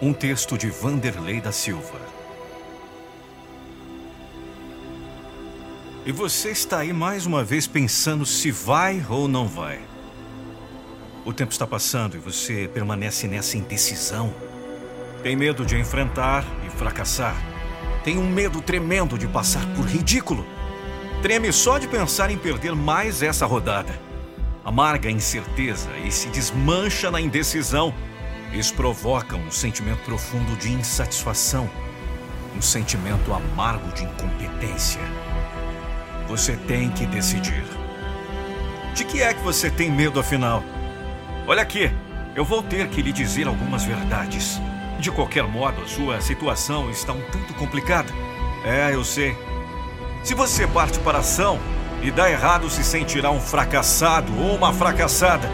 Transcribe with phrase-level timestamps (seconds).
[0.00, 2.00] Um texto de Vanderlei da Silva.
[6.04, 9.80] E você está aí mais uma vez pensando se vai ou não vai.
[11.24, 14.32] O tempo está passando e você permanece nessa indecisão.
[15.22, 17.34] Tem medo de enfrentar e fracassar.
[18.04, 20.46] Tem um medo tremendo de passar por ridículo.
[21.22, 24.06] Treme só de pensar em perder mais essa rodada
[24.66, 27.94] amarga a incerteza e se desmancha na indecisão.
[28.56, 31.68] Isso provoca um sentimento profundo de insatisfação,
[32.56, 35.02] um sentimento amargo de incompetência.
[36.26, 37.64] Você tem que decidir.
[38.94, 40.64] De que é que você tem medo afinal?
[41.46, 41.90] Olha aqui,
[42.34, 44.58] eu vou ter que lhe dizer algumas verdades.
[44.98, 48.10] De qualquer modo, a sua situação está um tanto complicada.
[48.64, 49.36] É, eu sei.
[50.24, 51.60] Se você parte para a ação,
[52.02, 55.46] e dá errado se sentirá um fracassado ou uma fracassada.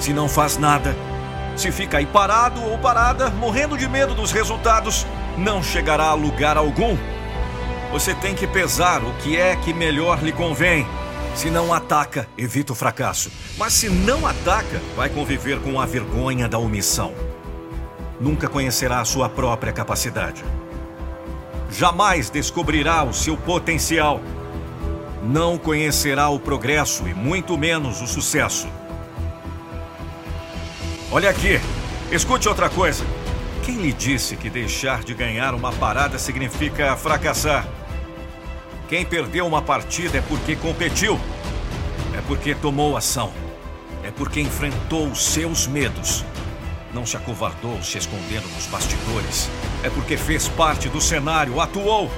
[0.00, 0.96] Se não faz nada,
[1.56, 6.56] se fica aí parado ou parada, morrendo de medo dos resultados, não chegará a lugar
[6.56, 6.96] algum.
[7.90, 10.86] Você tem que pesar o que é que melhor lhe convém.
[11.34, 13.30] Se não ataca, evita o fracasso.
[13.58, 17.12] Mas se não ataca, vai conviver com a vergonha da omissão.
[18.20, 20.44] Nunca conhecerá a sua própria capacidade.
[21.70, 24.20] Jamais descobrirá o seu potencial
[25.26, 28.68] não conhecerá o progresso e muito menos o sucesso.
[31.10, 31.60] Olha aqui,
[32.10, 33.04] escute outra coisa.
[33.64, 37.66] Quem lhe disse que deixar de ganhar uma parada significa fracassar?
[38.88, 41.18] Quem perdeu uma partida é porque competiu,
[42.16, 43.32] é porque tomou ação,
[44.02, 46.24] é porque enfrentou os seus medos.
[46.92, 49.48] Não se acovardou se escondendo nos bastidores,
[49.82, 52.10] é porque fez parte do cenário, atuou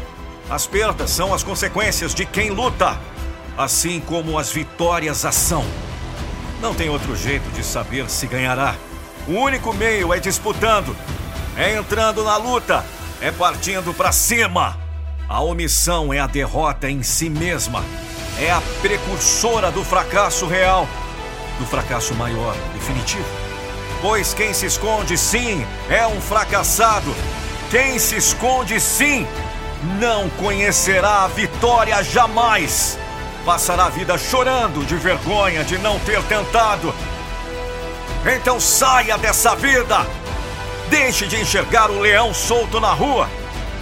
[0.50, 2.98] as perdas são as consequências de quem luta,
[3.56, 5.62] assim como as vitórias a são.
[6.60, 8.74] Não tem outro jeito de saber se ganhará.
[9.26, 10.96] O único meio é disputando,
[11.56, 12.84] é entrando na luta,
[13.20, 14.76] é partindo para cima.
[15.28, 17.84] A omissão é a derrota em si mesma,
[18.40, 20.88] é a precursora do fracasso real,
[21.58, 23.28] do fracasso maior, definitivo.
[24.00, 27.14] Pois quem se esconde, sim, é um fracassado.
[27.70, 29.26] Quem se esconde, sim,
[30.00, 32.98] não conhecerá a vitória jamais.
[33.48, 36.94] Passará a vida chorando de vergonha de não ter tentado.
[38.36, 40.06] Então saia dessa vida.
[40.90, 43.26] Deixe de enxergar o leão solto na rua.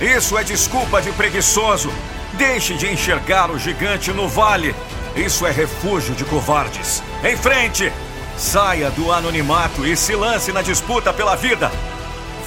[0.01, 1.93] Isso é desculpa de preguiçoso.
[2.35, 4.73] Deixe de enxergar o gigante no vale.
[5.17, 7.03] Isso é refúgio de covardes.
[7.25, 7.93] Em frente!
[8.39, 11.73] Saia do anonimato e se lance na disputa pela vida.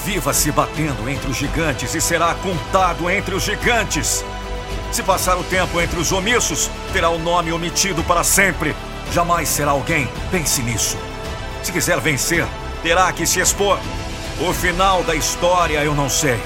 [0.06, 4.24] Viva se batendo entre os gigantes e será contado entre os gigantes.
[4.92, 8.76] Se passar o tempo entre os omissos, terá o nome omitido para sempre.
[9.14, 10.10] Jamais será alguém.
[10.32, 10.98] Pense nisso.
[11.64, 12.46] Se quiser vencer,
[12.82, 13.80] terá que se expor.
[14.40, 16.40] O final da história eu não sei.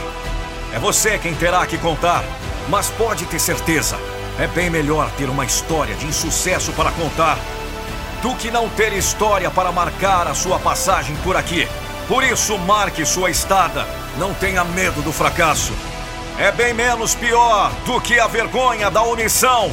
[0.73, 2.23] É você quem terá que contar.
[2.69, 3.97] Mas pode ter certeza,
[4.39, 7.37] é bem melhor ter uma história de insucesso para contar
[8.21, 11.67] do que não ter história para marcar a sua passagem por aqui.
[12.07, 13.85] Por isso, marque sua estada.
[14.17, 15.73] Não tenha medo do fracasso.
[16.39, 19.71] É bem menos pior do que a vergonha da omissão.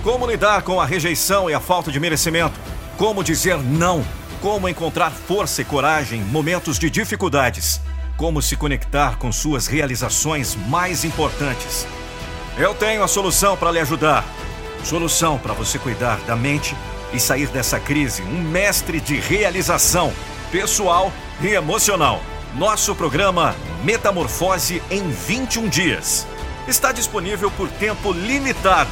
[0.02, 2.58] Como lidar com a rejeição e a falta de merecimento?
[2.96, 4.04] Como dizer não.
[4.40, 7.80] Como encontrar força e coragem em momentos de dificuldades.
[8.16, 11.86] Como se conectar com suas realizações mais importantes.
[12.56, 14.24] Eu tenho a solução para lhe ajudar.
[14.82, 16.74] Solução para você cuidar da mente
[17.12, 18.22] e sair dessa crise.
[18.22, 20.12] Um mestre de realização
[20.50, 22.22] pessoal e emocional.
[22.54, 23.54] Nosso programa
[23.84, 26.26] Metamorfose em 21 dias
[26.66, 28.90] está disponível por tempo limitado